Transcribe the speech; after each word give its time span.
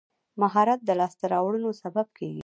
مهارت 0.41 0.79
د 0.85 0.89
لاسته 0.99 1.25
راوړنو 1.33 1.69
سبب 1.81 2.07
کېږي. 2.17 2.39